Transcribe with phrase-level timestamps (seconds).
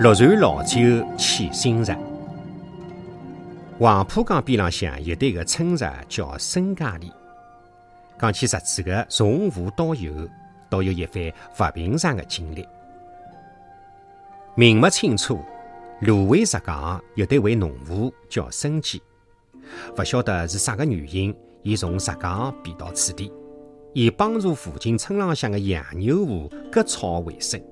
[0.00, 0.78] 陆船老酒
[1.18, 1.94] 起新日。
[3.78, 7.12] 黄浦江边浪向有对个村日叫孙家里。
[8.18, 10.26] 讲起日子个，从无到有，
[10.70, 12.66] 倒有一番不平常的经历。
[14.54, 15.38] 明末清初，
[16.00, 19.02] 芦苇石港有对位农户叫孙记，
[19.94, 23.30] 不晓得是啥个原因，伊从石港变到此地，
[23.92, 27.62] 以帮助附近村浪向的养牛户割草为生。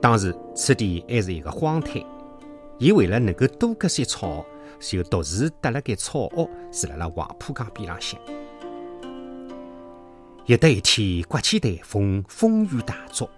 [0.00, 2.02] 当时此地还是一个荒滩，
[2.78, 4.44] 伊为了能够多割些草，
[4.80, 8.18] 就独自搭了间草屋，住辣辣黄浦江边浪向。
[10.46, 13.30] 有得一天，刮起台风，风雨大作，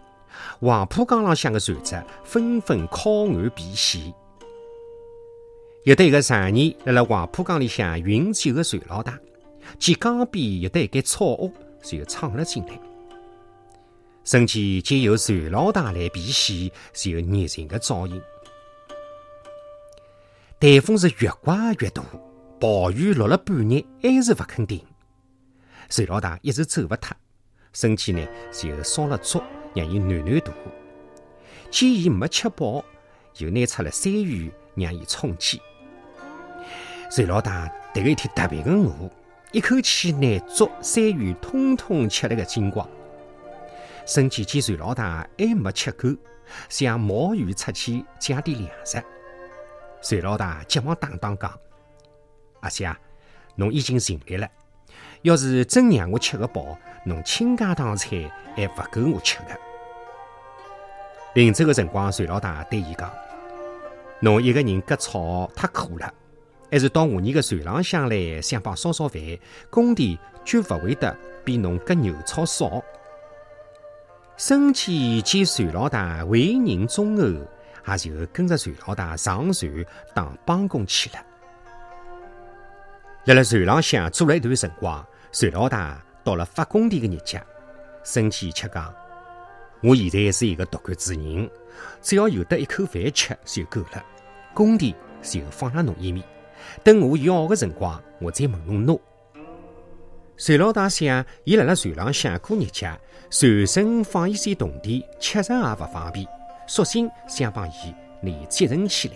[0.61, 4.15] 黄浦江浪向的船只纷纷靠岸避险。
[5.83, 9.19] 有得一个常年辣辣黄浦江里向运酒的船老大，
[9.79, 11.53] 见江边有得一间草屋，
[11.83, 12.81] 就闯了进来。
[14.25, 18.21] 甚见见有船老大来避险，就热情的噪音。
[20.59, 22.03] 台风是越刮越大，
[22.59, 24.83] 暴雨落了半日，还是不肯停。
[25.91, 27.15] 船老大一直走不脱，
[27.75, 29.43] 身体呢就烧了粥，
[29.75, 30.53] 让伊暖暖肚。
[31.71, 32.83] 见伊没吃饱，
[33.39, 35.61] 又拿出了山芋让伊充饥。
[37.11, 39.11] 船老大迭个一天特别的饿，
[39.53, 42.89] 一口气拿粥、山芋通通吃了个精光。
[44.07, 46.09] 身体见船老大还没吃够，
[46.69, 49.03] 想冒雨出去借点粮食。
[50.03, 51.59] 船老大急忙打打讲
[52.61, 52.95] ：“阿姐，
[53.57, 54.47] 侬已经尽力了。”
[55.23, 58.11] 要是真让我吃个饱，侬倾家荡产
[58.55, 59.59] 还不够我吃的。
[61.35, 63.11] 临走的辰光，船老大对伊讲
[64.21, 66.13] ：“侬一个人割草太苦了，
[66.71, 69.23] 还是到我年个船浪向来想帮烧烧饭，
[69.71, 72.85] 工地绝不会得比侬割牛草少。”
[74.37, 77.23] 生气见船老大为人忠厚，
[77.87, 79.73] 也就跟着船老大上船
[80.13, 81.25] 当帮工去了。
[83.27, 85.05] 辣辣船浪向做了一段辰光。
[85.31, 87.41] 船老大到了发工地的日脚，
[88.05, 88.93] 生气却讲
[89.83, 91.51] ：“我现在是一个独干之人，
[92.03, 94.05] 只要有得一口饭吃就够了。
[94.53, 96.25] 工地就放了侬一面，
[96.85, 98.97] 等我要的辰光，我再问侬拿。”
[100.37, 102.99] 船老大想，伊辣辣船浪向过日脚，
[103.31, 106.27] 船身放一些动地，确实也不方便，
[106.67, 109.15] 索性想帮伊拿节省起来。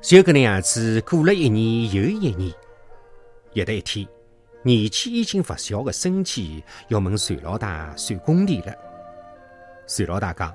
[0.00, 2.52] 就搿能样子过了一年又一年。
[3.52, 4.06] 有得一天，
[4.62, 8.72] 年纪已经勿小的孙坚要问船老大算工地了。
[9.86, 10.54] 船老大讲：“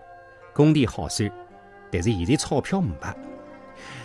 [0.53, 1.29] 工地好算，
[1.91, 2.94] 但是现在钞票没。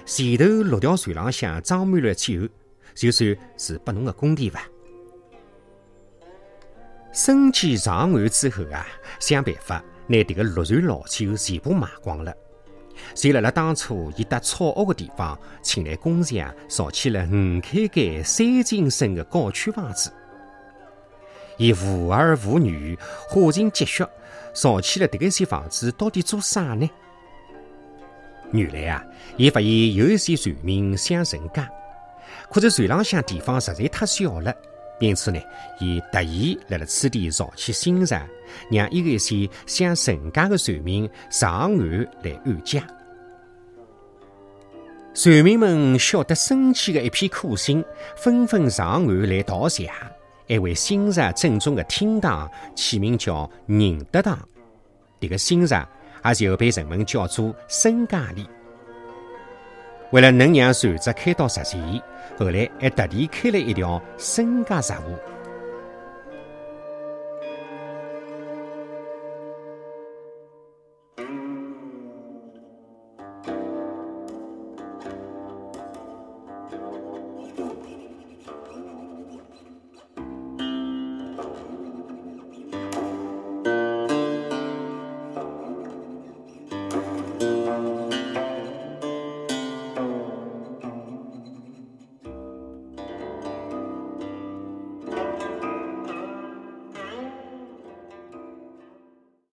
[0.04, 2.48] 前头六条船浪向装满了酒，
[2.94, 4.66] 就算是拨侬的工地吧。”
[7.12, 8.86] 申基上岸之后啊，
[9.20, 12.34] 想办法拿迭个六船老酒全部卖光了。
[13.14, 20.10] 就辣辣当初伊搭草屋的地方，请来工匠造起了五开间三进深的高区房子。
[21.58, 22.98] 伊无儿无女，
[23.28, 24.04] 花尽积蓄
[24.54, 26.88] 造起了迭个些房子，到底做啥呢？
[28.52, 29.04] 原来啊，
[29.36, 31.68] 伊发现有一些船民想成家，
[32.52, 34.54] 可是船浪向地方实在太小了。
[35.00, 35.40] 因此呢，
[35.80, 38.24] 伊特意辣辣此地造起新船，
[38.70, 41.76] 让一个些想成家的船民上岸
[42.22, 42.80] 来安家。
[45.12, 47.84] 船民们晓得生气的一片苦心，
[48.16, 49.90] 纷纷上岸来道谢，
[50.48, 54.38] 还为新船正中的厅堂起名叫宁德堂。
[55.20, 55.86] 这个新船
[56.24, 58.46] 也就被人们叫做申家里。
[60.12, 61.80] 为了能让船只开到实前，
[62.38, 65.18] 后来还特地开了一条申家闸河。